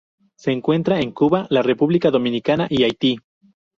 Se 0.35 0.49
encuentra 0.51 0.99
en 0.99 1.11
Cuba, 1.11 1.45
la 1.51 1.61
República 1.61 2.09
Dominicana, 2.09 2.65
y 2.71 2.85
Haití. 2.85 3.19